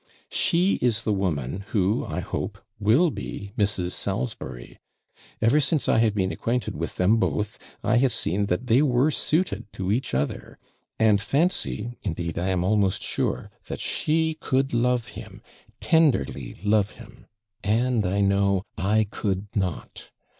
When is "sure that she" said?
13.03-14.33